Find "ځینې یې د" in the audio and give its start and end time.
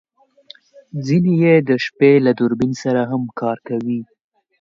1.05-1.69